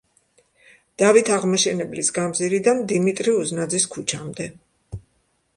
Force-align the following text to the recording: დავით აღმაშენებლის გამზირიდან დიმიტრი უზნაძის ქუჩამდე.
დავით 1.01 1.29
აღმაშენებლის 1.35 2.09
გამზირიდან 2.17 2.83
დიმიტრი 2.93 3.37
უზნაძის 3.43 3.89
ქუჩამდე. 3.97 4.53